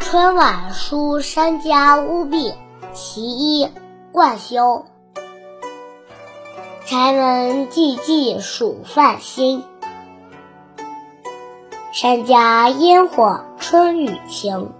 [0.00, 2.54] 春晚书山家屋壁
[2.94, 3.68] 其一
[4.12, 4.84] 冠休。
[6.84, 9.64] 柴门寂寂暑饭新，
[11.92, 14.70] 山家烟火春雨晴。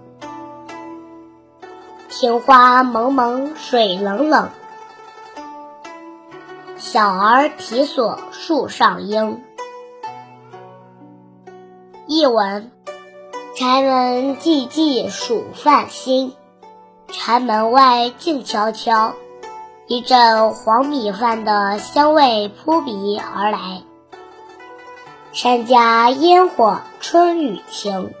[2.09, 4.49] 庭花蒙蒙水冷冷，
[6.89, 9.43] 小儿啼锁树上莺。
[12.07, 12.71] 译文：
[13.57, 16.33] 柴门寂寂数饭新，
[17.09, 19.15] 柴门外静悄悄。
[19.87, 23.81] 一阵黄米饭的香味扑鼻而来，
[25.33, 28.13] 山家烟火春雨晴，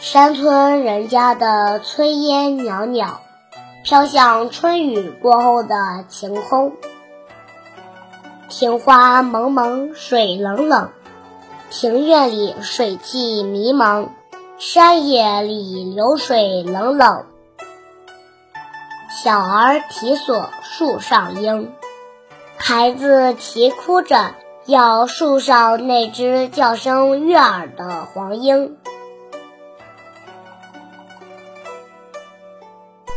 [0.00, 3.20] 山村人家的炊烟袅袅，
[3.84, 6.72] 飘向春雨过后的晴空。
[8.48, 10.90] 庭花蒙蒙水冷冷，
[11.68, 14.08] 庭院里水汽迷茫，
[14.56, 17.26] 山野里流水冷冷。
[19.10, 21.72] 小儿啼锁树上莺，
[22.56, 28.76] 孩子啼哭着要树上那只叫声悦耳的黄莺。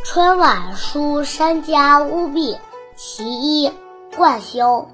[0.03, 2.57] 春晚书山家屋壁
[2.95, 3.71] 其一
[4.17, 4.87] 冠休。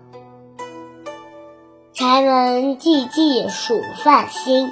[2.08, 4.72] 柴门寂寂暑饭新，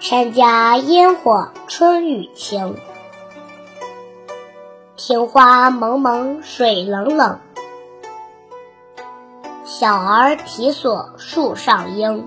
[0.00, 2.78] 山家烟火春雨晴。
[4.96, 7.38] 庭花蒙蒙水冷冷，
[9.66, 12.26] 小儿啼锁树上莺。